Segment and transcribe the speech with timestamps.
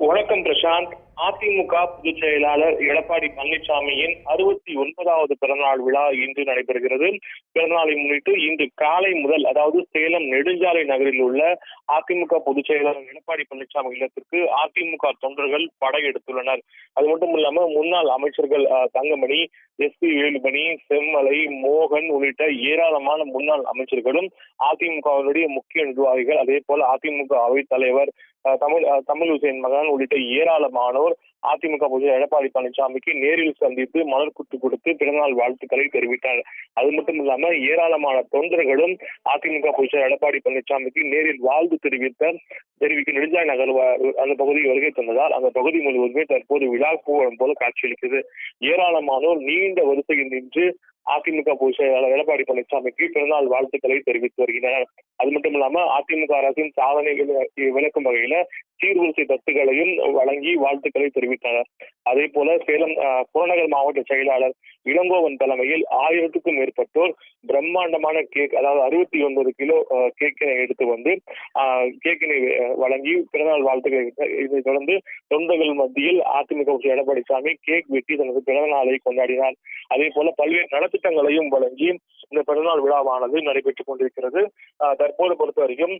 [0.00, 0.92] வணக்கம் பிரசாந்த்.
[1.18, 7.08] அதிமுக பொதுச் செயலாளர் எடப்பாடி பழனிசாமியின் அறுபத்தி ஒன்பதாவது பிறந்தநாள் விழா இன்று நடைபெறுகிறது.
[7.52, 11.40] பிறந்தநாளை முன்னிட்டு இன்று காலை முதல் அதாவது சேலம் நெடுஞ்சாலை நகரில் உள்ள
[11.92, 16.62] அதிமுக பொதுச் செயலாளர் எடப்பாடி பழனிசாமி இல்லத்திற்கு அதிமுக தொண்டர்கள் படையெடுத்துள்ளனர்.
[16.94, 19.40] அது மட்டும் இல்லாம முன்னாள் அமைச்சர்கள் தங்கமணி
[19.76, 24.30] எஸ் பி வேலுமணி செம்மலை மோகன் உள்ளிட்ட ஏராளமான முன்னாள் அமைச்சர்களும்
[24.70, 28.12] அதிமுகவினுடைய முக்கிய நிர்வாகிகள் அதே போல அதிமுக அவைத் தலைவர்
[28.44, 31.14] தமிழ் தமிழ் உசேன் மகன் உள்ளிட்ட ஏராளமானோர்
[31.50, 36.40] அதிமுக பொதுச் எடப்பாடி பழனிசாமிக்கு நேரில் சந்தித்து மலர் குத்து கொடுத்து பிறந்தநாள் வாழ்த்துக்களை தெரிவித்தார்.
[36.72, 38.94] அது மட்டும் இல்லாம ஏராளமான தொண்டர்களும்
[39.32, 42.32] அதிமுக பொதுச் எடப்பாடி பழனிசாமிக்கு நேரில் வாழ்த்து தெரிவித்த
[42.78, 43.72] தெரிவிக்க நெடுஞ்சாய் நகர்
[44.16, 48.20] அந்த பகுதி வருகை தந்ததால் அந்த பகுதி முழுவதுமே தற்போது விழா பூவம் போல காட்சியளிக்கிறது
[48.72, 50.66] ஏராளமானோர் நீண்ட வரிசையில் நின்று
[51.06, 54.88] அதிமுக பொதுச் செயலாளர் எடப்பாடி பழனிசாமிக்கு பிறந்தநாள் வாழ்த்துக்களை தெரிவித்து வருகின்றனர்.
[55.18, 58.36] அது மட்டும் இல்லாம அதிமுக அரசின் சாதனைகளை விளக்கும் வகையில
[58.80, 61.70] சீர்வரிசை தட்டுகளையும் வழங்கி வாழ்த்துக்களை தெரிவித்தனர்
[62.10, 62.94] அதே போல சேலம்
[63.32, 64.54] புறநகர் மாவட்ட செயலாளர்
[64.86, 67.12] இளங்கோவன் தலைமையில் ஆயிரத்துக்கும் மேற்பட்டோர்
[67.46, 69.76] பிரம்மாண்டமான கேக் அதாவது அறுபத்தி ஒன்பது கிலோ
[70.20, 71.12] கேக்கினை எடுத்து வந்து
[72.04, 72.38] கேக்கினை
[72.82, 74.04] வழங்கி பிறநாள் வாழ்த்துக்களை
[74.44, 74.94] இதைத் தொடர்ந்து
[75.34, 79.56] தொண்டர்கள் மத்தியில் அதிமுக பொதுச் எடப்பாடி சாமி கேக் வெட்டி தனது பிறந்த நாளை கொண்டாடினார்.
[79.94, 81.88] அதே போல பல்வேறு நலத்திட்டங்களையும் வழங்கி
[82.30, 84.40] இந்த பிறநாள் விழாவானது நடைபெற்றுக் கொண்டிருக்கிறது.
[85.00, 85.94] தற்போது பொறுத்த வரைக்கும்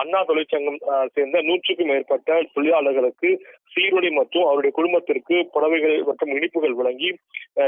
[0.00, 0.78] அண்ணா தொழிற்சங்கம்
[1.14, 3.30] சேர்ந்த நூற்றுக்கும் மேற்பட்ட தொழிலாளர்களுக்கு
[3.72, 7.10] சீருடை மற்றும் அவருடைய குடும்பத்திற்கு புடவைகள் மற்றும் இனிப்புகள் வழங்கி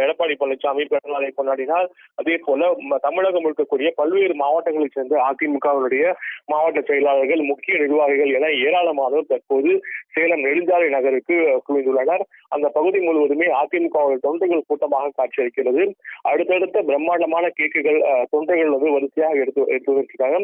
[0.00, 1.88] எடப்பாடி பழனிசாமி பிறந்தநாளை கொண்டாடினார்.
[2.20, 2.70] அதே போல
[3.06, 6.04] தமிழகம் இருக்கக்கூடிய பல்வேறு மாவட்டங்களைச் சேர்ந்த அதிமுகவினுடைய
[6.52, 9.72] மாவட்ட செயலாளர்கள் முக்கிய நிர்வாகிகள் என ஏராளமானோர் தற்போது
[10.16, 11.36] சேலம் நெடுஞ்சாலை நகருக்கு
[11.68, 12.24] குவிந்துள்ளனர்.
[12.56, 15.84] அந்த பகுதி முழுவதுமே அதிமுக தொண்டர்கள் கூட்டமாக காட்சியளிக்கிறது.
[16.32, 18.00] அடுத்தடுத்த பிரம்மாண்டமான கேக்குகள்
[18.34, 20.40] தொண்டர்கள் வந்து வரிசையாக எடுத்து எடுத்து வச்சிருக்காங்க.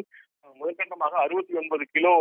[0.62, 2.12] முதற்கட்டமாக அறுபத்தி ஒன்பது கிலோ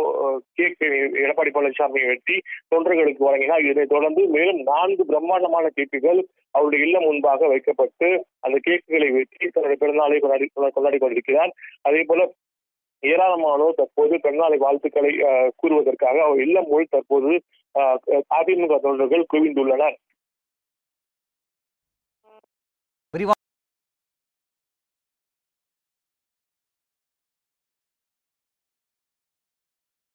[0.56, 0.84] கேக்
[1.20, 2.36] எடப்பாடி பழனிசாமி வெட்டி
[2.72, 6.20] தொண்டர்களுக்கு வழங்கினார் இதைத் தொடர்ந்து மேலும் நான்கு பிரம்மாண்டமான கேக்குகள்
[6.54, 8.08] அவருடைய இல்லம் முன்பாக வைக்கப்பட்டு
[8.40, 11.52] அந்த கேக்குகளை வெட்டி தன்னுடைய பிறந்தநாளை கொண்டாடி கொண்டாடி கொண்டிருக்கிறார்.
[11.82, 12.22] அதே போல
[13.02, 17.30] ஏராளமானோர் தற்போது பிறந்தநாளை வாழ்த்துக்களை அஹ், கூறுவதற்காக அவர் இல்லம் முழு தற்போது
[18.36, 19.96] அதிமுக தொண்டர்கள் குவிந்துள்ளனர்.